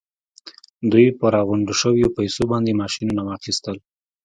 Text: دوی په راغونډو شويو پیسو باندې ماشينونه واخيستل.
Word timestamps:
دوی 0.91 1.07
په 1.19 1.25
راغونډو 1.35 1.73
شويو 1.81 2.13
پیسو 2.17 2.43
باندې 2.51 2.77
ماشينونه 2.81 3.21
واخيستل. 3.25 3.77